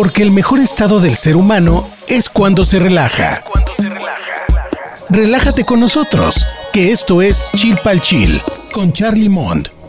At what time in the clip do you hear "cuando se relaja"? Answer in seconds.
2.30-3.44